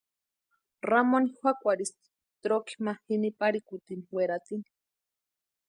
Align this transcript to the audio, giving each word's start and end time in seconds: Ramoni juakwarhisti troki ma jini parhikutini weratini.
Ramoni 0.89 1.29
juakwarhisti 1.35 2.07
troki 2.43 2.73
ma 2.85 2.93
jini 3.07 3.29
parhikutini 3.39 4.05
weratini. 4.15 4.67